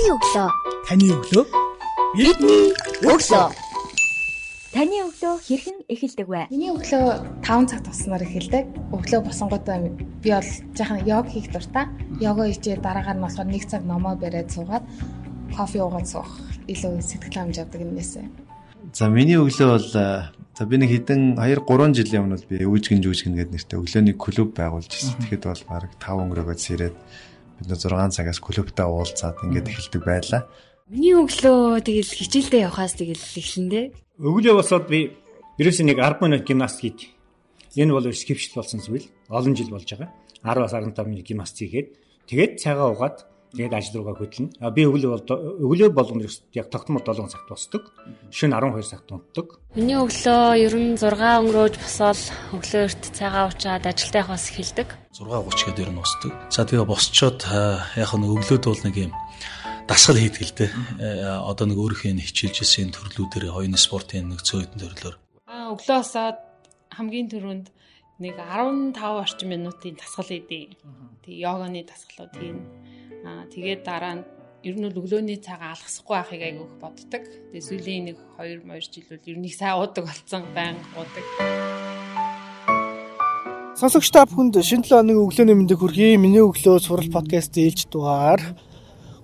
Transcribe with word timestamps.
Таны 0.00 0.16
өглөө. 0.16 0.48
Таны 0.88 1.08
өглөө. 1.12 1.44
Бидний 2.16 2.70
өглөө. 3.04 3.52
Таны 4.72 4.96
өглөө 5.04 5.34
хэрхэн 5.44 5.76
эхэлдэг 5.92 6.24
вэ? 6.24 6.48
Миний 6.48 6.72
өглөө 6.72 7.44
5 7.44 7.68
цаг 7.68 7.84
туснаар 7.84 8.24
эхэлдэг. 8.24 8.64
Өглөө 8.96 9.20
босонгуудаа 9.28 9.76
би 10.24 10.32
бол 10.32 10.48
жаахан 10.72 11.04
йог 11.04 11.28
хийх 11.28 11.52
дуртай. 11.52 11.84
Йога 12.16 12.48
хийжээ 12.48 12.80
дараагаар 12.80 13.20
нь 13.20 13.24
болохоор 13.28 13.52
1 13.52 13.68
цаг 13.68 13.84
номоо 13.84 14.16
бариад 14.16 14.48
суугаад 14.48 14.88
кофе 15.52 15.84
уугаад 15.84 16.08
суух 16.08 16.32
илүү 16.64 17.04
сэтгэл 17.04 17.36
хангамж 17.36 17.60
авдаг 17.60 17.84
юмнээсээ. 17.84 18.24
За 18.96 19.12
миний 19.12 19.36
өглөө 19.36 19.68
бол 19.68 19.84
за 19.84 20.64
би 20.64 20.80
нэг 20.80 20.96
хэдэн 20.96 21.36
2 21.36 21.60
3 21.68 21.92
жилийн 21.92 22.24
өмнө 22.24 22.40
би 22.48 22.64
өвжгэн 22.64 23.04
жүжгэн 23.04 23.36
гэдэг 23.36 23.52
нэртэй 23.52 23.76
өглөөний 23.76 24.16
клуб 24.16 24.56
байгуулж 24.56 24.88
ирсэн. 24.88 25.20
Тэгэхэд 25.28 25.44
бол 25.44 25.64
баг 25.68 25.92
5 26.00 26.24
өнгөрөөгөөс 26.24 26.64
ирээд 26.72 26.96
бид 27.60 27.68
нэ 27.68 27.76
6 27.76 28.16
цагаас 28.16 28.40
клубтаа 28.40 28.88
уулзаад 28.88 29.36
ингээд 29.44 29.68
эхэлдэг 29.68 30.02
байлаа. 30.02 30.48
Миний 30.90 31.14
өглөө 31.14 31.84
тэгэл 31.86 32.10
хичээлдээ 32.18 32.66
явхаас 32.66 32.98
тэгэл 32.98 33.20
эхлэндээ. 33.20 33.84
Өглөө 34.18 34.54
босоод 34.58 34.90
би 34.90 35.14
ерөөсөө 35.60 35.86
нэг 35.86 35.98
10 36.02 36.24
минут 36.24 36.42
гимнастик 36.48 36.82
хийж. 36.82 37.00
Энэ 37.78 37.94
бол 37.94 38.10
скипшл 38.10 38.58
болсон 38.58 38.82
зүйл. 38.82 39.06
Олон 39.30 39.54
жил 39.54 39.70
болж 39.70 39.86
байгаа. 39.86 40.10
10-аас 40.42 40.74
15 40.74 41.06
минут 41.06 41.22
гимнастик 41.28 41.70
хийгээд 41.70 41.88
тэгээд 42.26 42.52
цагаа 42.58 42.90
угаад 42.90 43.29
тэгээд 43.54 43.74
ажил 43.74 44.00
руугаа 44.00 44.16
хөдлөнө. 44.18 44.54
А 44.62 44.70
би 44.70 44.86
өглөө 44.86 45.10
бол 45.10 45.24
өглөө 45.66 45.90
болгоно 45.90 46.28
яг 46.54 46.66
тогтмол 46.70 47.02
7 47.02 47.28
цагт 47.30 47.48
босдог. 47.50 47.82
Шөнө 48.30 48.56
12 48.56 48.86
цагт 48.86 49.10
унтдаг. 49.10 49.46
Миний 49.74 49.98
өглөө 49.98 50.58
ер 50.58 50.74
нь 50.78 50.94
6 50.98 51.14
өнгөрөөж 51.14 51.74
босоод 51.78 52.20
өглөөрт 52.54 53.02
цагаа 53.14 53.50
уучаад 53.50 53.84
ажилдаа 53.86 54.22
явах 54.22 54.38
эхэлдэг. 54.38 54.88
6:30 55.18 55.66
гээд 55.66 55.82
ер 55.82 55.90
нь 55.90 56.00
босдог. 56.00 56.32
За 56.50 56.62
тэгээ 56.62 56.86
босчоод 56.86 57.40
яг 57.98 58.10
нь 58.14 58.26
өглөөд 58.30 58.64
бол 58.66 58.82
нэг 58.86 58.96
юм 59.10 59.12
дасгал 59.90 60.22
хийдэг 60.22 60.42
л 60.46 60.54
дээ. 60.54 60.70
Одоо 61.50 61.66
нэг 61.66 61.78
өөрийнхөө 61.82 62.22
хичээлжсэн 62.22 62.94
төрлүүдээр 62.94 63.50
хоёрын 63.50 63.74
спортын 63.74 64.30
нэг 64.30 64.46
цөөхөн 64.46 64.78
төрлөөр. 64.78 65.16
Аа 65.50 65.74
өглөө 65.74 65.98
босоод 65.98 66.38
хамгийн 66.94 67.26
түрүүнд 67.26 67.66
нэг 68.22 68.36
15 68.38 68.94
орчим 69.00 69.48
минутын 69.50 69.98
дасгал 69.98 70.30
хийдэг. 70.30 70.78
Тэг 71.26 71.34
йоганы 71.34 71.82
дасгалууд 71.82 72.34
хийн. 72.38 72.58
Аа 73.20 73.44
тэгээд 73.52 73.84
дараа 73.84 74.14
нь 74.16 74.24
ер 74.64 74.76
нь 74.80 74.88
өглөөний 74.88 75.40
цагаа 75.44 75.76
алгасахгүй 75.76 76.16
байхыг 76.16 76.40
айгүйх 76.40 76.74
боддог. 76.80 77.22
Тэгээ 77.52 77.68
сүүлийн 77.68 78.04
нэг 78.08 78.16
2 78.40 78.64
2 78.64 78.92
жил 78.92 79.08
бол 79.12 79.28
ер 79.28 79.38
нь 79.40 79.48
сайн 79.52 79.76
уудаг 79.76 80.04
болсон, 80.08 80.42
байн 80.56 80.76
уудаг. 80.96 81.24
Сонсогч 83.76 84.08
та 84.12 84.24
бүхэнд 84.24 84.60
шинэ 84.60 84.88
7 84.88 85.04
өдрийн 85.04 85.20
өглөөний 85.20 85.56
мэндийг 85.56 85.80
хүргэе. 85.80 86.16
Миний 86.16 86.44
өглөө 86.44 86.80
сурал 86.80 87.08
подкаст 87.12 87.56
ээлж 87.56 87.92
дугаар 87.92 88.40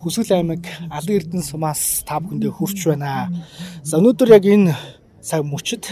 Хүсэл 0.01 0.39
аймаг 0.39 0.63
Алан 0.93 1.17
Эрдэнэ 1.17 1.43
сумаас 1.43 2.05
та 2.05 2.21
бүхэндээ 2.21 2.53
хүрч 2.53 2.79
байна. 2.89 3.33
За 3.83 3.97
өнөөдөр 3.99 4.29
яг 4.37 4.45
энэ 4.45 4.73
цаг 5.29 5.43
мөчид 5.53 5.85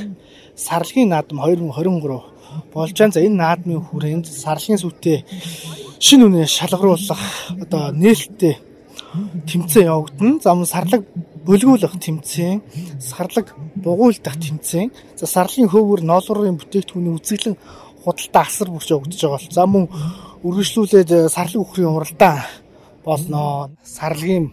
сарлагын 0.54 1.10
наадам 1.10 1.38
2023 1.42 2.34
болж 2.72 2.92
байгаа. 2.94 3.14
За 3.14 3.20
энэ 3.26 3.40
наадмын 3.42 3.82
хүрээнд 3.82 4.26
сарлагын 4.26 4.82
сүтээ 4.82 5.18
шинэ 6.06 6.24
үнэ 6.26 6.46
шалгаруулах 6.46 7.22
одоо 7.64 7.90
нээлттэй 7.90 8.54
тэмцээн 9.48 9.86
явагдана. 9.90 10.40
За 10.42 10.54
мөн 10.54 10.66
сарлаг 10.66 11.02
бөлгүүлэх 11.46 11.94
тэмцээн, 11.98 12.62
сарлаг 13.00 13.54
бугуйлдах 13.84 14.36
тэмцээн, 14.38 14.88
за 15.18 15.26
сарлын 15.26 15.68
хөөвөр 15.70 16.02
ноолуурын 16.02 16.58
бүтээгдэхүүний 16.58 17.14
үзэглэн 17.14 17.56
худалдаа 18.04 18.44
асар 18.44 18.68
бүрч 18.70 18.90
өгдөж 18.92 19.20
байгаа 19.22 19.38
бол. 19.38 19.56
За 19.56 19.64
мөн 19.66 19.84
үргэлжлүүлээд 20.46 21.10
сарлаг 21.30 21.60
үхрийн 21.62 21.90
умралдаа 21.92 22.36
болноо. 23.04 23.70
Сарлагын 23.84 24.52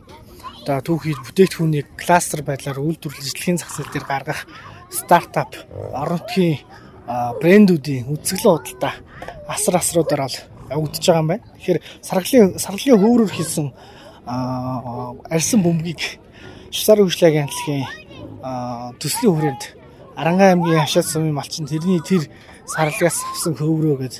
одоо 0.62 0.78
түүхий 0.86 1.18
бүтээгдэхүүнийг 1.18 1.98
кластер 1.98 2.46
байдлаар 2.46 2.78
үйлдвэрлэж 2.78 3.34
дэлхийн 3.34 3.58
зах 3.58 3.74
зээл 3.74 3.90
дээр 3.90 4.06
гаргах 4.06 4.46
стартап 4.94 5.58
орон 5.74 6.22
нутгийн 6.22 6.62
брэндүүдийн 7.42 8.06
үзэсгэлэн 8.14 8.62
худалдаа 8.62 8.94
асар 9.50 9.76
асруудаар 9.82 10.22
бол 10.30 10.38
явагдаж 10.70 11.04
байгаа 11.04 11.22
юм 11.22 11.30
байна. 11.34 11.46
Тэгэхээр 11.58 11.80
саргалын 12.06 12.48
саргалын 12.62 13.02
хөөрөөр 13.02 13.32
хийсэн 13.34 13.68
арьсан 15.34 15.60
бөмбөгийг 15.66 16.02
Швейцарын 16.72 17.06
хөгжлийн 17.10 17.32
агентлагийн 17.34 17.88
төслийн 19.02 19.34
хүрээнд 19.34 19.64
Арангай 20.16 20.54
аймгийн 20.54 20.86
хашаад 20.86 21.08
сумын 21.10 21.34
малчин 21.34 21.66
тэрний 21.66 22.00
тэр 22.06 22.30
сарлагаас 22.70 23.18
авсан 23.34 23.58
хөврөө 23.58 23.98
гэж 23.98 24.14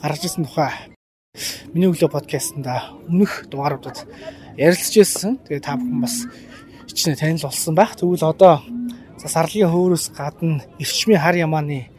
гаргаж 0.00 0.22
ирсэн 0.24 0.46
тухай 0.46 0.72
миний 1.74 1.90
өглөө 1.90 2.10
подкастнда 2.14 2.94
өмнөх 3.10 3.50
дугааруудад 3.50 4.06
ярилцж 4.56 4.94
байсан. 4.96 5.38
Тэгээ 5.44 5.62
та 5.62 5.76
бүхэн 5.76 6.00
бас 6.00 6.26
хичнээн 6.88 7.18
танил 7.20 7.46
болсон 7.46 7.74
байх. 7.74 7.94
Тэгвэл 7.94 8.24
одоо 8.24 8.64
сарлагын 9.20 9.70
хөөрөөс 9.70 10.06
гадна 10.16 10.64
эрчмийн 10.80 11.20
хар 11.20 11.36
ямааны 11.36 11.90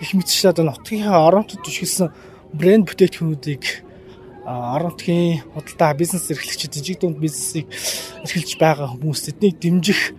гих 0.00 0.14
мэтчлээ 0.16 0.52
одоо 0.56 0.64
нутгийнхаа 0.72 1.28
оронтод 1.28 1.60
түшгэлсэн 1.60 2.08
брэнд 2.56 2.88
бүтээгдэхүүнүүдийг 2.88 3.64
орон 4.46 4.96
нутгийн 4.96 5.44
худалдаа 5.54 5.94
бизнес 5.94 6.30
эрхлэгчид 6.30 6.72
жижиг 6.74 7.00
дунд 7.00 7.18
бизнесийг 7.20 7.68
эрхэлж 8.24 8.56
байгаа 8.58 8.88
хүмүүс 8.96 9.20
тэднийг 9.28 9.60
дэмжих 9.60 10.16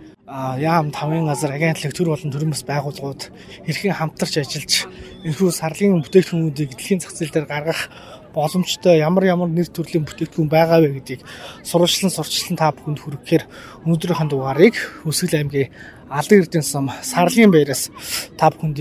яам 0.62 0.94
тавын 0.94 1.26
газар 1.26 1.52
агентлаг 1.52 1.92
төр 1.92 2.14
болон 2.14 2.32
төрөмс 2.32 2.62
байгууллагууд 2.64 3.22
хэрхэн 3.66 3.98
хамтарч 3.98 4.40
ажиллаж 4.40 4.88
энэхүү 5.26 5.50
сарлагын 5.52 6.00
бүтээгдэхүүнүүдийг 6.06 6.70
дэлхийн 6.72 7.02
зах 7.02 7.12
зээл 7.12 7.34
дээр 7.34 7.46
гаргах 7.50 7.90
боломжтой 8.34 8.98
ямар 8.98 9.24
ямар 9.28 9.48
нэр 9.48 9.68
төрлийн 9.68 10.04
бүтээгдэхүүн 10.08 10.48
байгаа 10.48 10.80
вэ 10.80 10.98
гэдгийг 10.98 11.22
сурвалжлан 11.62 12.12
сурчлан 12.12 12.56
та 12.56 12.72
бүхэнд 12.72 13.00
хүргэхээр 13.00 13.44
өнөөдрийнхэн 13.84 14.28
дугаарыг 14.32 14.76
Өсгөл 15.04 15.38
аймгийн 15.38 15.72
Алдан 16.08 16.40
Эрдэнэ 16.40 16.64
сум 16.64 16.88
Сарлагын 17.04 17.52
баяраас 17.52 17.92
та 18.40 18.48
бүхэнд 18.48 18.78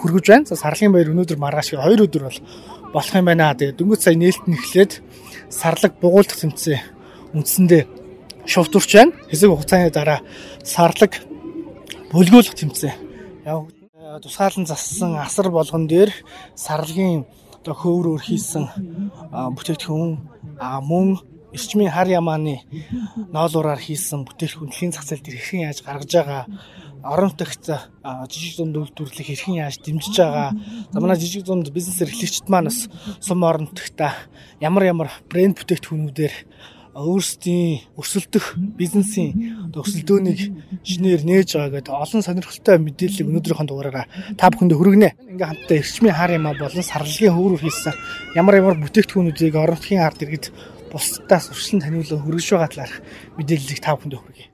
хүргэж 0.00 0.24
байна. 0.28 0.46
За 0.46 0.56
Сарлагын 0.56 0.92
баяр 0.92 1.12
өнөөдөр 1.12 1.38
маргааш 1.40 1.74
2 1.76 2.04
өдөр 2.04 2.22
бол 2.28 2.38
болох 2.92 3.14
юм 3.16 3.26
байна. 3.26 3.56
Тэгээ 3.56 3.78
дөнгөж 3.78 4.00
сая 4.04 4.16
нээлт 4.16 4.44
нь 4.46 4.56
эхлээд 4.56 4.92
сарлаг 5.48 5.92
бугуулдах 6.00 6.36
тэмцээн 6.36 6.80
үндсэндээ 7.32 7.82
шувтурч 8.44 8.90
байна. 8.92 9.12
Хэсэг 9.30 9.48
хугацааны 9.48 9.90
дараа 9.90 10.20
сарлаг 10.64 11.12
бөлгөөлөх 12.12 12.56
тэмцээн 12.56 12.96
явагдана. 13.48 14.20
Тусгаалan 14.20 14.66
зассан 14.68 15.16
асар 15.16 15.48
болгон 15.48 15.88
дээр 15.88 16.12
сарлагын 16.54 17.24
одоо 17.62 17.78
хөөврөөр 17.78 18.22
хийсэн 18.26 18.64
бүтээгдэхүүн 19.54 20.10
мөн 20.90 21.08
эрчмийн 21.54 21.94
хар 21.94 22.10
ямааны 22.10 22.66
ноолуураар 23.30 23.78
хийсэн 23.78 24.26
бүтээгдэхүүн 24.26 24.70
дэлхийн 24.74 24.92
зах 24.92 25.06
зээл 25.06 25.22
дээр 25.22 25.38
хэрхэн 25.38 25.66
яаж 25.70 25.78
гаргаж 25.86 26.10
байгаа 26.10 26.42
орон 27.06 27.30
нутагт 27.30 27.66
жижиг 28.30 28.54
дунд 28.58 28.76
үйлдвэрлэлийг 28.78 29.28
хэрхэн 29.30 29.62
яаж 29.62 29.78
дэмжиж 29.78 30.16
байгаа. 30.18 30.50
За 30.90 30.98
манай 30.98 31.18
жижиг 31.18 31.46
дунд 31.46 31.70
бизнес 31.70 32.02
эрхлэгчид 32.02 32.46
маань 32.50 32.70
бас 32.70 32.90
сум 33.22 33.42
орон 33.42 33.70
нутагта 33.70 34.14
ямар 34.58 34.82
ямар 34.86 35.10
брэнд 35.30 35.58
бүтээгдэхүүнүүдээр 35.58 36.34
өөрсдийн 36.92 37.96
өрсөлдөх 37.96 38.52
бизнесийн 38.76 39.72
өрсөлдөөнийг 39.72 40.40
шинээр 40.84 41.24
нээж 41.24 41.56
байгаа 41.56 41.80
гэдэг 41.80 41.94
олон 41.96 42.20
сонирхолтой 42.20 42.76
мэдээллийг 42.76 43.28
өнөөдрийнхөө 43.32 43.68
дугаараараа 43.68 44.06
та 44.36 44.52
бүхэнд 44.52 44.76
хүргэнэ. 44.76 45.10
Ингээ 45.32 45.48
хамтдаа 45.48 45.76
эрчмийн 45.80 46.12
хар 46.12 46.36
ямаа 46.36 46.52
болон 46.52 46.84
сарлагын 46.84 47.32
хөврөөр 47.32 47.64
хийсэн 47.64 47.96
ямар 48.36 48.60
ямар 48.60 48.76
бүтээгдэхүүнүүдийг 48.76 49.56
орон 49.56 49.80
нутгийн 49.80 50.04
ард 50.04 50.20
иргэд 50.20 50.52
бусдаас 50.92 51.48
урьдчилан 51.48 51.80
таниулан 51.80 52.20
хүргэж 52.20 52.46
байгаа 52.52 52.68
талаарх 52.68 52.96
мэдээллийг 53.40 53.80
та 53.80 53.96
бүхэнд 53.96 54.16
хүргэе. 54.20 54.46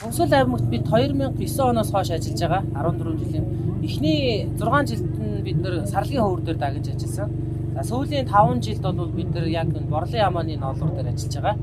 Сонсол 0.00 0.32
аймагт 0.32 0.64
бид 0.72 0.88
2009 0.88 1.44
оноос 1.60 1.92
хойш 1.92 2.08
ажиллаж 2.16 2.40
байгаа 2.40 2.62
14 2.72 3.20
жилийн 3.20 3.44
эхний 3.84 4.48
6 4.56 4.88
жилд 4.88 5.04
нь 5.20 5.44
бид 5.44 5.58
нэр 5.60 5.84
сарлагын 5.84 6.24
хөвөр 6.24 6.40
дээр 6.40 6.56
дагаж 6.56 6.88
ажилласан. 6.88 7.28
За 7.76 7.82
сүүлийн 7.84 8.24
5 8.24 8.64
жилд 8.64 8.84
бол 8.96 9.12
бид 9.12 9.30
нэр 9.34 9.46
яг 9.52 9.68
энэ 9.68 9.92
борлон 9.92 10.20
ямааны 10.28 10.56
ноолуур 10.56 10.96
дээр 10.96 11.12
ажиллаж 11.12 11.34
байгаа. 11.36 11.56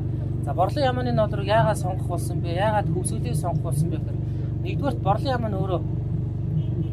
За 0.46 0.54
борлон 0.54 0.84
ямааны 0.86 1.12
ноолуурыг 1.12 1.48
яагаад 1.50 1.82
сонгох 1.82 2.08
болсон 2.08 2.38
бэ? 2.42 2.54
Яагаад 2.54 2.88
хөвсгөлийг 2.94 3.36
сонгох 3.36 3.64
болсон 3.74 3.90
бэ 3.90 3.98
гэхээр 3.98 4.20
нэгдүгээр 4.64 4.98
борлон 5.02 5.34
ямаа 5.34 5.50
нь 5.50 5.58
өөрөө 5.58 5.82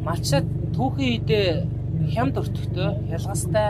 малчаад 0.07 0.47
түүхийн 0.73 1.11
үедээ 1.13 1.47
хямд 2.13 2.35
өртөгтэй, 2.41 2.89
хялгастай, 3.13 3.69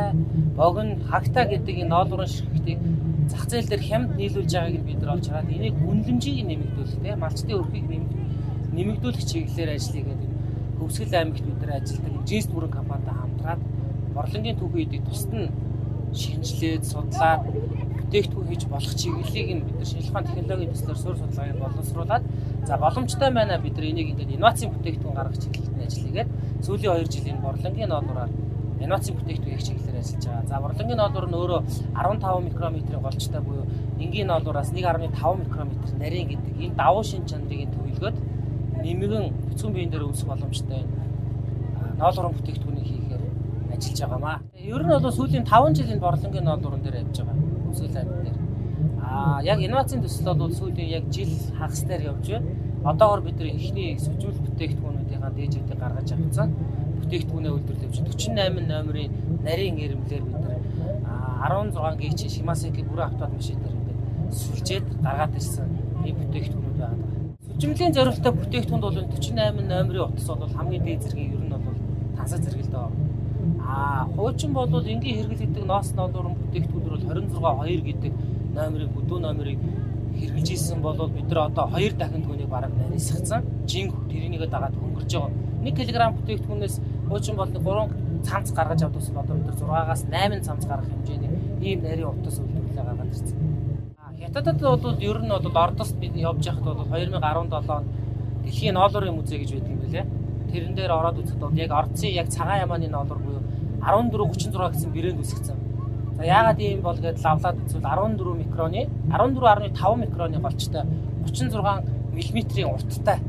богино, 0.55 1.03
хагтаа 1.11 1.45
гэдэг 1.51 1.75
энэ 1.83 1.91
ноолуурын 1.91 2.31
ширхтийг 2.31 2.79
зах 3.27 3.43
зээл 3.51 3.67
дээр 3.67 3.83
хямд 3.89 4.09
нийлүүлж 4.15 4.51
байгааг 4.55 4.85
бид 4.87 4.99
нар 5.03 5.13
олж 5.15 5.25
хараад 5.27 5.51
энийг 5.51 5.75
үнэлэмжийг 5.83 6.47
нэмэгдүүлэх 6.47 6.99
тийм 7.03 7.19
малчтын 7.19 7.59
өрхийг 7.59 7.85
нэмэгдүүлэх 8.71 9.23
чиглэлээр 9.27 9.75
ажиллая 9.75 10.05
гэдэг 10.07 10.29
хөвсгөл 10.79 11.15
аймагт 11.19 11.43
бид 11.43 11.59
нар 11.59 11.71
ажилладаг 11.79 12.23
жинс 12.29 12.47
бүрэн 12.47 12.71
компанитай 12.71 13.15
хамтраад 13.19 13.61
борлонгийн 14.15 14.59
түүхийдийг 14.59 15.03
тусад 15.07 15.33
нь 15.33 15.49
шинжилээд 16.13 16.83
судлаад 16.83 17.41
бүтээгдэхүүн 17.47 18.47
хийж 18.51 18.63
болох 18.67 18.93
чиглэлийг 18.99 19.49
нь 19.55 19.63
бид 19.63 19.75
нар 19.79 19.87
шинжилгээ 19.87 20.11
ухааны 20.11 20.27
технологийн 20.27 20.71
төслөөр 20.75 20.99
суурь 20.99 21.19
судалгааг 21.19 21.59
боловсруулад 21.63 22.23
за 22.67 22.73
боломжтой 22.83 23.29
байна 23.31 23.55
бид 23.63 23.75
нар 23.75 23.87
энийг 23.87 24.07
ингээд 24.11 24.35
инновацийн 24.35 24.71
бүтээгдэхүүн 24.75 25.15
гаргах 25.15 25.39
чиглэлд 25.39 25.75
нь 25.77 25.87
ажиллагээд 25.87 26.29
сүүлийн 26.65 26.93
2 26.99 27.13
жилийн 27.13 27.39
борлонгийн 27.39 27.89
ноолураар 27.91 28.31
инновацийн 28.83 29.15
бүтээгдэхүүн 29.15 29.55
их 29.55 29.63
чиглэлээр 29.63 30.01
ажиллаж 30.03 30.25
байгаа. 30.27 30.49
За 30.51 30.59
борлонгийн 30.59 30.99
ноолуур 30.99 31.27
нь 31.31 31.37
өөрөө 31.39 31.61
15 31.95 32.47
микрометрийн 32.47 33.01
голчтой 33.05 33.41
буюу 33.41 33.65
энгийн 34.03 34.27
ноолуураас 34.27 34.69
1.5 34.75 35.43
микрометр 35.43 35.89
нарийн 35.95 36.27
гэдэг 36.27 36.55
энэ 36.65 36.75
давуу 36.75 37.03
шин 37.07 37.23
чанарыг 37.29 37.71
төвлөгөөд 37.71 38.17
нэмэгэн 38.83 39.25
бүцгэн 39.47 39.73
биеийн 39.73 39.91
дээр 39.91 40.03
үүсэх 40.09 40.27
боломжтой 40.27 40.83
ноолуурын 42.01 42.35
бүтээгдэхүүнийг 42.35 43.00
ажиллаж 43.81 44.01
байгаамаа. 44.01 44.37
Ер 44.55 44.81
нь 44.83 44.93
бол 44.93 45.17
сүүлийн 45.17 45.45
5 45.45 45.77
жилийн 45.77 45.99
борлонгийн 45.99 46.45
ноолуурын 46.45 46.83
дээр 46.83 47.01
явж 47.03 47.17
байгаа. 47.19 47.37
Үсгэл 47.71 47.99
аймаг 47.99 48.19
дээр. 48.25 48.37
Аа 49.01 49.41
яг 49.43 49.59
инновацийн 49.65 50.01
төсөл 50.01 50.37
бол 50.37 50.53
сүүлийн 50.59 50.89
яг 50.97 51.05
жил 51.09 51.33
хагас 51.59 51.81
дээр 51.89 52.01
явж 52.11 52.25
байна. 52.31 52.47
Одоогор 52.91 53.21
бид 53.25 53.37
нар 53.37 53.49
эхний 53.53 53.97
сүжүүл 54.05 54.41
бүтээгдэхүүнүүдийн 54.45 55.21
дээжүүдийг 55.41 55.79
гаргаж 55.79 56.09
авсан 56.13 56.49
бүтээгдэхүүнээ 57.01 57.51
үйлдвэрлэж 57.55 57.95
48 57.97 58.71
номерын 58.71 59.11
нарийн 59.45 59.77
ирэмлэр 59.83 60.23
бид 60.27 60.41
нар 60.45 60.59
16 61.41 61.97
ГЧ 62.01 62.21
Shimazaki 62.33 62.83
бүрэн 62.85 63.07
автомат 63.09 63.33
машин 63.37 63.57
дээр 63.61 63.75
ингээд 63.79 63.99
сүлжээд 64.41 64.85
гаргаад 65.05 65.33
ирсэн 65.39 65.69
ийм 66.05 66.15
бүтээгдэхүүнүүд 66.21 66.77
байгаа. 66.81 66.99
Сүлжимлийн 67.47 67.93
зорилттой 67.97 68.33
бүтээгдэхүүнд 68.37 68.85
бол 68.85 68.97
48 68.97 69.69
номерын 69.71 70.05
утас 70.09 70.27
бол 70.29 70.55
хамгийн 70.57 70.83
дээд 70.85 71.01
зэргийн 71.03 71.33
ер 71.35 71.43
нь 71.45 71.53
бол 71.53 71.77
тансаг 72.17 72.39
зэрэг 72.45 72.65
л 72.65 72.73
доо. 72.75 72.87
Аа 73.65 74.05
хуучин 74.15 74.53
бол 74.53 74.67
энгийн 74.67 75.17
хэрэглэгдэх 75.17 75.65
ноос 75.65 75.93
ноолуурын 75.97 76.35
бүтээгдэхүүнүүд 76.39 77.33
бол 77.41 77.65
26 77.65 77.81
2 77.81 77.87
гэдэг 77.89 78.13
номерыг 78.55 78.89
бүдүү 78.95 79.19
номерыг 79.25 79.59
хэрэгжилж 80.17 80.49
исэн 80.51 80.81
бол 80.81 80.97
бид 81.15 81.27
нар 81.29 81.39
одоо 81.49 81.65
2 81.73 81.97
дахин 81.97 82.23
түүнийг 82.25 82.49
бараг 82.49 82.71
нарийсгацсан. 82.77 83.41
Жинг 83.65 83.93
тэрнийг 84.09 84.43
дагаад 84.49 84.75
хөнгөрж 84.75 85.11
байгаа. 85.13 85.31
1 85.63 85.75
кг 85.77 85.97
бүтээгдэхүүнээс 86.17 86.75
хуучин 87.09 87.35
бол 87.35 87.49
3 87.49 88.21
цамц 88.27 88.51
гаргаж 88.57 88.81
авдаг 88.83 89.01
гэсэн 89.01 89.17
одоо 89.17 89.35
бид 89.35 89.47
нар 89.47 89.85
6-аас 89.87 90.03
8 90.09 90.45
цамц 90.45 90.63
гаргах 90.69 90.89
хэмжээний 90.91 91.31
ийм 91.61 91.79
нарийн 91.81 92.09
утас 92.09 92.37
үйлдвэрлэлээ 92.39 92.85
гаргаад 92.85 93.13
ирсэн. 93.13 93.37
Хятадд 94.21 94.61
бол 94.61 94.97
ер 95.09 95.17
нь 95.21 95.33
бол 95.33 95.57
ордост 95.65 95.95
бид 95.97 96.15
явж 96.15 96.45
байхад 96.45 96.65
бол 96.65 96.85
2017 96.85 97.69
он 97.77 97.85
дэлхийн 98.43 98.75
ноолуурын 98.75 99.15
музей 99.15 99.39
гэж 99.39 99.51
байдаг 99.53 99.71
юм 99.71 99.79
билээ. 99.81 100.05
Тэрэн 100.51 100.75
дээр 100.75 100.91
ороод 100.91 101.19
үзэхэд 101.19 101.41
бол 101.41 101.57
яг 101.57 101.71
ордсын 101.71 102.11
яг 102.11 102.27
цагаан 102.29 102.63
ямааны 102.65 102.87
ноолуур 102.91 103.19
буюу 103.19 103.41
1436 103.81 104.71
гэсэн 104.75 104.91
брэнд 104.91 105.19
үсгсэн. 105.23 105.57
За 106.17 106.23
яагаад 106.23 106.59
ийм 106.59 106.81
бол 106.81 106.99
гэдээ 106.99 107.23
лавлаад 107.23 107.57
үзвэл 107.65 107.81
14 107.81 108.41
микроны 108.41 108.81
14.5 109.09 110.03
микроны 110.03 110.37
голчтой 110.37 110.83
36 111.25 112.01
мм-ийн 112.13 112.67
урттай 112.67 113.19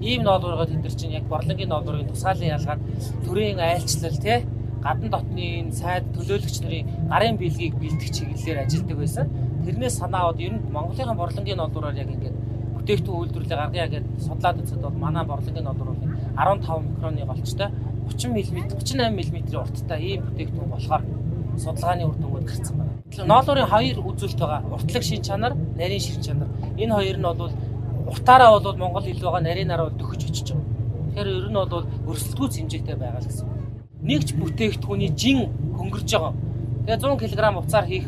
ийм 0.00 0.22
ноолуургаа 0.24 0.66
тэд 0.66 0.82
нар 0.82 0.94
чинь 0.96 1.12
яг 1.12 1.24
борлонгийн 1.28 1.68
ноолуурын 1.68 2.08
тусгаалan 2.08 2.54
ялгаад 2.56 2.80
төрийн 3.24 3.60
айлчлал 3.60 4.16
тий 4.24 4.38
гадна 4.80 5.08
дотны 5.12 5.68
сайд 5.76 6.08
төлөөлөгч 6.16 6.56
нарын 6.64 6.88
гарын 7.12 7.36
бэлгийг 7.36 7.74
бэлдэх 7.76 8.10
чиглэлээр 8.16 8.64
ажилладаг 8.64 8.96
байсан. 8.96 9.26
Тэрнээс 9.64 10.00
санаад 10.00 10.40
ер 10.40 10.56
нь 10.56 10.64
Монголын 10.72 11.20
борлонгийн 11.20 11.60
ноолуураар 11.60 12.00
яг 12.00 12.08
ингээд 12.08 12.36
бүтээгдэхүүн 12.80 13.20
үйлдвэрлэлээ 13.20 13.60
гаргая 13.60 13.88
гэд 13.92 14.06
судлаад 14.24 14.60
үзэхэд 14.64 14.84
бол 14.84 14.96
манай 15.04 15.24
борлонгийн 15.28 15.66
ноолуурын 15.68 16.00
15 16.36 16.82
микроны 16.90 17.24
голчтой 17.24 17.68
30 18.08 18.30
мм 18.30 18.58
38 18.78 19.10
мм-ийн 19.10 19.56
урттай 19.56 20.00
ийм 20.02 20.20
бүтээгдэхүүн 20.26 20.70
болохоор 20.70 21.02
судалгааны 21.58 22.04
үр 22.06 22.16
дүнгууд 22.18 22.46
гарсан 22.46 22.76
байна. 22.78 22.92
Ноолуурын 23.26 23.68
хоёр 23.72 23.98
үзүүлэлт 24.00 24.40
байгаа. 24.40 24.62
Уртлаг 24.74 25.02
шин 25.02 25.22
чанар, 25.22 25.52
нарийн 25.76 26.00
шин 26.00 26.22
чанар. 26.22 26.48
Энэ 26.78 26.94
хоёр 26.94 27.18
нь 27.18 27.26
бол 27.26 27.52
Утаараа 28.10 28.58
бол 28.60 28.76
Монгол 28.76 29.02
хэл 29.02 29.20
байгаа 29.22 29.40
нарийнаар 29.40 29.82
бол 29.86 29.98
дөхөж 29.98 30.22
очиж 30.26 30.50
байгаа. 30.50 30.66
Тэгэхээр 31.14 31.28
ер 31.30 31.48
нь 31.50 31.54
бол 31.54 31.86
өрсөлдөөц 32.10 32.54
хэмжээтэй 32.58 32.96
байгаа 32.98 33.20
л 33.22 33.28
гэсэн. 33.30 33.48
Нэгч 34.02 34.28
бүтээгдэхүүний 34.34 35.10
жин 35.14 35.38
хөнгөрж 35.78 36.10
байгаа. 36.10 36.34
Тэгээ 36.90 36.98
100 36.98 37.20
кг 37.22 37.58
уцаар 37.60 37.86
хийх 37.86 38.06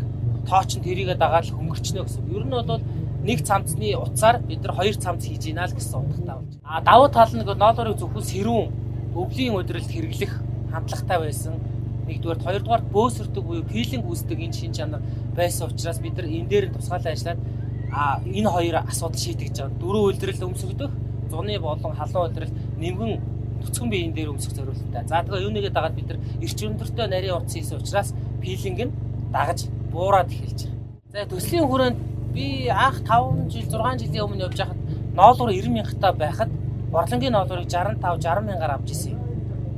тооч 0.49 0.71
нь 0.75 0.83
тэрийгэ 0.83 1.15
дагаад 1.23 1.47
хөнгөрчнө 1.55 2.03
гэсэн. 2.03 2.23
Ер 2.35 2.45
нь 2.47 2.51
бол 2.51 2.83
нэг 3.23 3.43
цамцны 3.47 3.95
уцаар 3.97 4.43
бид 4.43 4.63
нар 4.63 4.75
хоёр 4.75 4.97
цамц 4.97 5.27
хийж 5.27 5.47
ийна 5.47 5.67
л 5.67 5.75
гэсэн 5.75 5.99
утгатай 5.99 6.37
болж. 6.37 6.55
А 6.63 6.81
давуу 6.83 7.09
тал 7.09 7.31
нь 7.31 7.45
ноолорыг 7.45 7.99
зөвхөн 7.99 8.23
сэрүүн 8.23 8.69
өвлийн 9.15 9.55
өдрөлд 9.55 9.91
хэрэглэх 9.91 10.33
хандлагатай 10.73 11.19
байсан. 11.19 11.55
Нэгдүгээр, 12.07 12.43
хоёрдугаар 12.43 12.83
бөөсөрдөг 12.91 13.45
буюу 13.47 13.63
пилинг 13.63 14.05
үүсдэг 14.11 14.39
энэ 14.43 14.57
шин 14.59 14.73
чанар 14.75 15.03
байсан 15.37 15.71
учраас 15.71 16.03
бид 16.03 16.19
нар 16.19 16.27
энэ 16.27 16.49
дээр 16.51 16.65
тусгаалan 16.75 17.15
ажиллаад 17.15 17.41
а 17.93 18.19
энэ 18.27 18.51
хоёр 18.51 18.77
асуудал 18.83 19.23
шийдэж 19.23 19.55
байгаа. 19.55 19.79
Дөрөв 19.79 20.03
үйлдвэрлэл 20.11 20.49
өмсгдөх, 20.51 20.93
зуны 21.31 21.59
болон 21.63 21.93
халуун 21.95 22.27
үйлдвэрлэл 22.27 22.59
нэмгэн 22.83 23.13
нүцгэн 23.63 23.91
биеийн 23.91 24.13
дээр 24.17 24.33
өмсөх 24.35 24.53
зорилттой. 24.57 25.07
За 25.07 25.23
тэгээ 25.23 25.47
юунийгээ 25.47 25.71
дагаад 25.71 25.95
бид 25.95 26.09
нар 26.11 26.19
эрч 26.43 26.59
өндөртэй 26.59 27.07
нарийн 27.07 27.37
урт 27.39 27.53
хийсэн 27.53 27.79
учраас 27.79 28.11
пилинг 28.43 28.81
нь 28.83 28.93
дагаж 29.31 29.71
буураад 29.93 30.33
эхэлж 30.33 30.67
байгаа. 30.67 30.83
За 31.13 31.29
төслийн 31.31 31.67
хүрээнд 31.69 31.99
би 32.35 32.69
анх 32.69 33.03
5 33.05 33.51
жил 33.53 33.67
6 33.69 34.01
жилийн 34.03 34.25
өмнө 34.25 34.45
явж 34.47 34.59
байхад 34.59 34.79
ноолуур 35.15 35.51
90 35.53 35.77
мянгатаа 35.77 36.13
байхад 36.13 36.51
борлонгийн 36.93 37.33
ноолуурыг 37.33 37.69
65 37.69 38.01
60 38.01 38.49
мянгаар 38.49 38.73
авч 38.77 38.91
ирсэн 38.93 39.13
юм. 39.13 39.21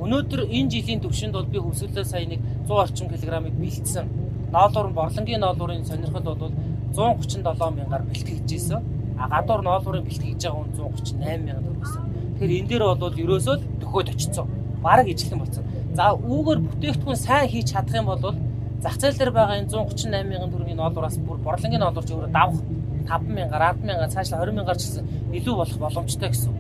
Өнөөдөр 0.02 0.40
энэ 0.56 0.70
жилийн 0.70 1.00
төвшөнд 1.02 1.34
бол 1.34 1.46
би 1.46 1.58
хөвсөлөө 1.58 2.04
сая 2.04 2.26
нэг 2.26 2.40
100 2.66 2.82
орчим 2.84 3.08
килограммыг 3.10 3.54
бэлдсэн. 3.58 4.06
Ноолуур 4.54 4.86
нь 4.90 4.98
борлонгийн 4.98 5.40
ноолуурын 5.40 5.84
сонирхол 5.84 6.22
бол 6.22 6.52
137 6.94 7.78
мянгаар 7.78 8.02
бэлтгэжсэн. 8.02 8.82
А 9.18 9.28
гадуур 9.28 9.62
ноолуурын 9.62 10.04
бэлтгэж 10.04 10.42
байгаа 10.42 10.58
хүн 10.58 10.70
138 10.74 11.46
мянган 11.46 11.64
төгрөг 11.66 11.82
гэсэн. 11.82 12.02
Тэгэхээр 12.34 12.56
энэ 12.58 12.68
дээр 12.70 12.84
бол 12.98 13.22
ерөөсөө 13.24 13.56
төхөөд 13.82 14.08
очсон. 14.14 14.46
Бараг 14.82 15.06
ижилхэн 15.06 15.38
болсон. 15.38 15.64
За 15.94 16.14
үүгээр 16.14 16.60
бүтээгдэхүүн 16.66 17.18
сайн 17.18 17.48
хийж 17.48 17.66
чадах 17.72 17.94
юм 17.94 18.06
бол 18.10 18.34
зах 18.84 19.00
зээл 19.00 19.16
дээр 19.16 19.32
байгаа 19.32 19.56
энэ 19.64 19.72
138 19.72 20.28
мянган 20.28 20.50
төгрөгийн 20.52 20.76
ноолуураас 20.76 21.16
бүр 21.24 21.38
борлонгийн 21.40 21.80
ноолуурч 21.80 22.10
өөрөө 22.12 22.32
давах 22.36 22.60
5 23.08 23.36
мянгаар 23.36 23.64
10 23.80 23.88
мянгаар 23.88 24.12
цаашаа 24.12 24.44
20 24.44 24.58
мянгаар 24.58 24.76
ч 24.76 24.82
гэсэн 24.84 25.04
илүү 25.38 25.54
болох 25.56 25.78
боломжтой 25.80 26.28
гэсэн. 26.28 26.52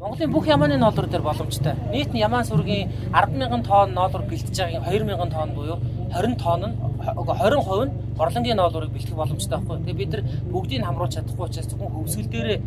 Монголын 0.00 0.32
бүх 0.32 0.46
ямааны 0.48 0.76
ноолуур 0.80 1.08
дээр 1.10 1.24
боломжтой. 1.28 1.74
Нийт 1.92 2.16
нь 2.16 2.22
ямаан 2.24 2.48
сүргийн 2.48 2.88
100000 3.12 3.60
тонн 3.68 3.92
ноолуур 3.92 4.24
бэлтэж 4.24 4.56
байгаагийн 4.56 4.84
2000 4.88 5.34
тонн 5.36 5.50
буюу 5.52 5.76
20 6.16 6.40
тонн 6.40 6.62
нь 6.64 6.74
20% 7.04 7.84
нь 7.84 7.92
борлонгийн 8.16 8.56
ноолуурыг 8.56 8.92
бэлтгэх 8.96 9.20
боломжтой 9.20 9.58
байхгүй. 9.58 9.76
Тэгээ 9.84 10.00
бид 10.00 10.12
нар 10.12 10.22
бүгдийг 10.52 10.84
хамруулж 10.86 11.12
чадахгүй 11.12 11.44
учраас 11.44 11.68
зөвхөн 11.68 11.92
хөвсгөл 11.92 12.32
дээрээ 12.32 12.58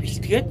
бэлтгээд 0.00 0.46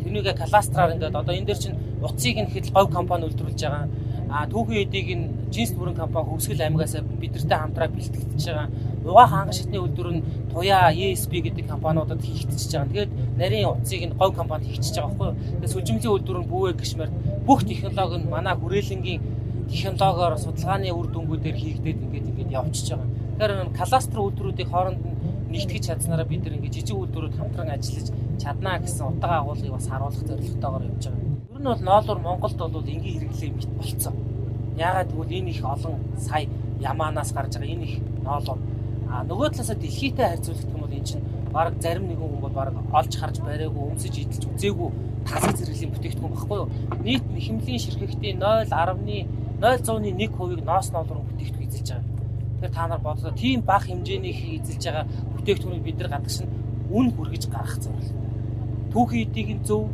тэрнийгээ 0.00 0.34
кластраар 0.40 0.94
ингээд 0.94 1.18
одоо 1.20 1.34
энэ 1.34 1.48
дээр 1.48 1.60
чинь 1.60 1.76
утсыг 2.00 2.36
нь 2.40 2.52
хэд 2.52 2.72
говь 2.72 2.88
компани 2.88 3.24
үйлдвэрлэж 3.26 3.60
байгаа. 3.60 3.84
А 4.32 4.48
түүхийн 4.48 4.88
эдийг 4.88 5.08
нь 5.12 5.24
жинс 5.52 5.76
бүрэн 5.76 5.92
компани 5.92 6.24
хөвсгөл 6.32 6.64
аймагаас 6.64 6.96
бидэртэй 7.20 7.58
хамтраа 7.60 7.88
бэлтгэж 7.92 8.40
байгаа. 8.48 8.68
Угаах 9.04 9.30
ханган 9.30 9.52
шатны 9.52 9.76
үйлдвэр 9.76 10.10
нь 10.16 10.24
Туяа, 10.48 10.88
ESP 10.88 11.32
гэдэг 11.44 11.68
компаниудад 11.68 12.24
хийгдчихэж 12.24 12.72
байгаа. 12.72 12.92
Тэгээд 12.92 13.12
нарийн 13.36 13.68
утсыг 13.68 14.02
нь 14.08 14.16
говь 14.16 14.32
компанид 14.32 14.72
хийгдчихэж 14.72 14.96
байгаа 14.96 15.12
байхгүй. 15.12 15.30
Тэгээд 15.36 15.72
сүлжимлийн 15.76 16.12
үйлдвэр 16.16 16.38
нь 16.40 16.48
бүүвэ 16.48 16.72
гişмэр 16.80 17.10
бүх 17.44 17.60
технологи 17.68 18.16
нь 18.24 18.30
манай 18.32 18.54
хүрээлэнгийн 18.56 19.20
технологиор 19.68 20.34
судалгааны 20.40 20.88
үр 20.96 21.08
дүнгуудээр 21.12 21.56
хийгдээд 21.60 21.98
ингээд 22.04 22.28
ингээд 22.32 22.54
явчихж 22.56 22.88
байгаа. 22.96 23.08
Тэгэхээр 23.36 23.76
кластер 23.76 24.18
үйлдвэрүүдийг 24.24 24.68
хооронд 24.72 25.00
нь 25.04 25.16
нэгтгэж 25.52 25.82
чадсанараа 25.88 26.24
бид 26.28 26.48
ингээд 26.48 26.76
жижиг 26.76 26.96
үйлдвэрүүд 26.96 27.36
хамтран 27.36 27.68
ажиллаж 27.76 28.08
чаднаа 28.40 28.80
гэсэн 28.80 29.04
утга 29.08 29.40
агуулгыг 29.40 29.72
бас 29.76 29.86
харуулах 29.88 30.24
зорилготойгоор 30.24 30.88
явж 30.88 31.04
байгаа. 31.08 31.31
Нь 31.62 31.64
бол 31.64 31.78
ноолуур 31.78 32.18
Монголд 32.18 32.58
бол 32.58 32.82
энгийн 32.82 33.22
хэрэглээ 33.22 33.50
мэт 33.54 33.70
болцсон. 33.78 34.14
Яагаад 34.76 35.14
гэвэл 35.14 35.38
энэ 35.38 35.50
их 35.54 35.62
олон 35.62 35.94
сая 36.18 36.50
ямаанаас 36.90 37.30
гарч 37.30 37.54
байгаа 37.54 37.74
энэ 37.74 37.86
их 37.86 37.94
ноолуур. 38.26 38.58
А 39.06 39.22
нөгөө 39.22 39.48
талаасаа 39.54 39.78
дэлхийтэй 39.78 40.26
харьцуулах 40.26 40.66
юм 40.74 40.80
бол 40.82 40.96
эн 40.98 41.04
чинь 41.06 41.22
баг 41.54 41.78
зарим 41.78 42.10
нэгэн 42.10 42.18
хүн 42.18 42.42
бол 42.42 42.50
баг 42.50 42.74
олж 42.98 43.12
харж 43.14 43.36
бариагүй 43.46 43.82
өмсөж 43.94 44.14
идэлж 44.18 44.42
үзээгүй 44.50 44.90
тасаг 45.22 45.54
зэрэглэлийн 45.54 45.92
бүтээгдэхүүн 45.94 46.34
багхгүй 46.34 46.58
юу. 46.58 46.68
Нийт 47.06 47.24
хэмлийн 47.30 47.78
ширхэгтийн 47.78 48.36
0.10-ны 48.42 49.18
0.1%-ийг 49.62 50.62
ноос 50.66 50.88
ноолрон 50.90 51.30
бүтээгдэхүүн 51.30 51.68
эзэлж 51.70 51.88
байгаа. 51.94 52.10
Тэгэхээр 52.58 52.74
та 52.74 52.86
нар 52.90 53.02
бодлоо 53.06 53.32
тийм 53.38 53.62
бага 53.62 53.86
хэмжээний 53.86 54.34
эзэлж 54.58 54.82
байгаа 54.82 55.06
бүтээгдэхүүнийг 55.38 55.86
бид 55.86 55.98
нар 56.02 56.10
гадагш 56.10 56.42
нь 56.42 56.50
үн 56.90 57.06
хүргэж 57.14 57.44
гаргах 57.54 57.78
зорилго. 57.78 58.18
Түүхийн 58.90 59.30
эдийг 59.30 59.48
нь 59.54 59.62
зөв 59.62 59.86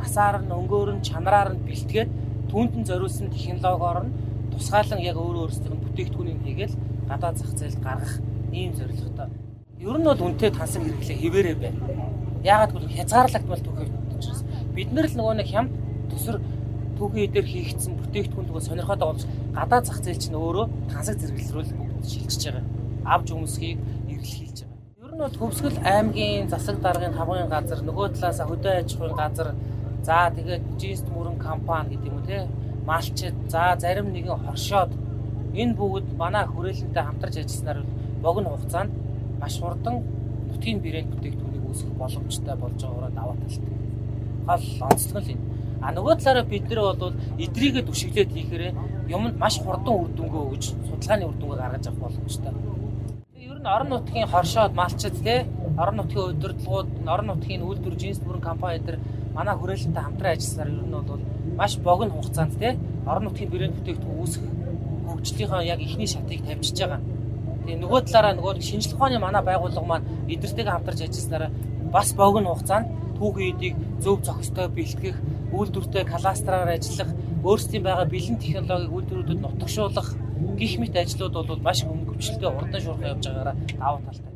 насаар 0.00 0.40
нь 0.40 0.56
өнгөөр 0.58 0.90
нь 0.96 1.04
чанараар 1.04 1.52
нь 1.54 1.64
бэлтгээд 1.68 2.10
түүнд 2.50 2.72
нь 2.80 2.88
зориулсан 2.88 3.28
технологиор 3.30 4.08
нь 4.08 4.14
тусгаалan 4.52 5.00
яг 5.04 5.16
өөр 5.20 5.36
өөрсдийн 5.44 5.76
бүтээгдэхүүнийг 5.84 6.40
хийгээл 6.44 6.76
гадаад 7.08 7.36
зах 7.38 7.52
зээлд 7.58 7.80
гаргах 7.84 8.14
ийм 8.52 8.72
зорилготой. 8.74 9.28
Ер 9.78 9.96
нь 9.98 10.08
бол 10.08 10.24
үнтэй 10.26 10.50
тансаг 10.50 10.82
хэрэглээ 10.82 11.18
хിവэрэ 11.20 11.54
байна. 11.60 11.80
Яагаад 12.44 12.72
гэвэл 12.72 12.96
хязгаарлагдмал 12.96 13.62
түүхий 13.64 13.88
учраас 14.16 14.40
бид 14.74 14.90
нар 14.92 15.06
л 15.08 15.16
нөгөө 15.16 15.34
нэг 15.38 15.48
хямд 15.52 15.70
төсөр 16.10 16.36
түүхий 16.98 17.26
дээр 17.32 17.46
хийгдсэн 17.48 17.92
бүтээгдэхүүнлгөө 18.00 18.60
сонирхоод 18.60 19.00
байгаа 19.00 19.16
бол 19.16 19.28
гадаад 19.56 19.84
зах 19.88 20.00
зээл 20.04 20.20
чинь 20.20 20.36
өөрөө 20.36 20.66
тансаг 20.92 21.16
зэрэглэлрүүл 21.20 21.72
бүгд 21.78 22.06
шилжиж 22.12 22.42
байгаа. 22.44 22.64
Авж 23.14 23.26
өмсхийг 23.32 23.78
эргэлхийлж 24.12 24.58
байгаа. 24.60 24.78
Ер 25.00 25.12
нь 25.16 25.22
бол 25.24 25.38
Хөвсгөл 25.40 25.78
аймгийн 25.80 26.48
засаг 26.52 26.76
даргын 26.84 27.16
хамгын 27.16 27.48
газар 27.48 27.80
нөгөө 27.80 28.06
талаас 28.20 28.40
хөдөө 28.44 28.72
аж 28.84 28.88
ахуйн 28.92 29.16
газар 29.16 29.48
за 30.08 30.30
тэгээд 30.36 30.64
жинст 30.80 31.06
мөрөн 31.14 31.38
компани 31.38 31.96
гэдэг 31.96 32.08
юм 32.10 32.16
уу 32.18 32.26
те 32.26 32.48
малчид 32.86 33.36
за 33.52 33.76
зарим 33.82 34.08
нэгэн 34.12 34.38
хоршоод 34.44 34.90
энэ 35.54 35.76
бүгд 35.78 36.08
манай 36.22 36.44
хүрээлэнтэй 36.46 37.04
хамтарч 37.04 37.34
ажилласнаар 37.38 37.78
богино 38.22 38.48
хугацаанд 38.50 38.92
маш 39.40 39.54
хурдан 39.60 39.96
нутгийн 40.50 40.78
брэнд 40.84 41.10
бүтээгдэхүүнийг 41.12 41.64
үүсгэх 41.68 41.94
боломжтой 42.00 42.56
болж 42.56 42.78
байгаагаар 42.82 43.14
даваа 43.18 43.36
талтай. 43.40 43.74
Гол 44.46 44.64
онцлог 44.90 45.24
нь 45.26 45.32
энэ. 45.32 45.44
А 45.80 45.92
нөгөө 45.96 46.14
талаараа 46.20 46.46
бид 46.52 46.64
нар 46.68 46.80
бол 47.00 47.14
эдрийгээ 47.44 47.84
түшиглээд 47.88 48.30
хийхээр 48.34 48.64
юмд 49.16 49.36
маш 49.42 49.54
хурдан 49.64 49.94
үр 49.96 50.10
дүнгээ 50.16 50.44
өгж 50.52 50.64
судалгааны 50.88 51.24
үр 51.24 51.36
дүнгээ 51.40 51.60
гаргаж 51.62 51.84
авах 51.86 52.02
боломжтой. 52.04 52.52
Ер 53.40 53.58
нь 53.58 53.72
орон 53.74 53.88
нутгийн 53.90 54.28
хоршоод 54.28 54.72
малчид 54.80 55.16
те 55.24 55.46
орон 55.80 55.96
нутгийн 55.96 56.28
удирдлагууд, 56.30 56.88
орон 57.08 57.26
нутгийн 57.32 57.62
үйлдвэр 57.64 57.96
жинс 57.96 58.20
бүрэн 58.20 58.44
компани 58.44 58.78
дээр 58.84 58.98
манай 59.36 59.54
хүрээлэнтэй 59.56 60.02
хамтран 60.04 60.32
ажилласнаар 60.34 60.68
ер 60.70 60.84
нь 60.84 60.94
бол 61.10 61.22
маш 61.60 61.72
богино 61.78 62.12
хугацаанд 62.14 62.54
те 62.58 62.68
орон 63.10 63.24
нутгийн 63.24 63.50
брэнд 63.50 63.74
бүтээгдэхүүн 63.76 64.20
үүсгэх 64.22 64.50
хөгжлийнхаа 65.08 65.62
яг 65.72 65.80
ихний 65.80 66.08
шатыг 66.10 66.40
тавьчихж 66.46 66.78
байгаа. 66.80 67.00
Тэгээ 67.64 67.80
нөгөө 67.82 68.00
талаараа 68.06 68.34
нөгөө 68.36 68.52
шинжлэх 68.68 68.96
ухааны 68.96 69.18
манай 69.20 69.42
байгууллага 69.44 69.86
маань 69.90 70.08
эдгэртэйгээ 70.32 70.74
хамтарч 70.74 71.00
ажилласнараа 71.04 71.50
бас 71.94 72.08
богино 72.20 72.54
хугацаанд 72.54 72.86
түүхийн 73.18 73.50
эдийг 73.52 73.74
зөв 74.00 74.16
зохистой 74.24 74.68
бэлтгэх, 74.72 75.16
үйлдвэртэй 75.52 76.04
кластраар 76.08 76.70
ажиллах, 76.72 77.10
өөрсдийн 77.44 77.84
байгаа 77.84 78.06
бэлэн 78.08 78.38
технологиг 78.40 78.94
үйлдвэрүүдэд 78.96 79.40
нутагшуулах 79.44 80.08
гих 80.56 80.74
мэт 80.80 80.96
ажлууд 80.96 81.34
бол 81.36 81.60
маш 81.66 81.84
хөнгөвчлөлтэй 81.84 82.48
урдан 82.48 82.80
шуурхай 82.80 83.12
явж 83.12 83.24
байгаараа 83.28 83.56
даваа 83.76 84.00
талтай. 84.06 84.29